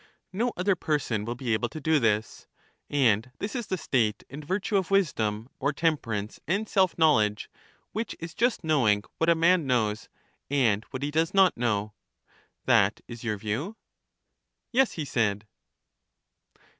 [0.33, 2.47] No other person will be able to do this.
[2.89, 7.51] And this is the state and virtue of wisdom, or tem perance, and self knowledge,
[7.91, 10.09] which is just knowing what a man knows,
[10.49, 11.93] and what he does not know.
[12.65, 13.77] That is your view?
[14.71, 15.45] Yes, he said.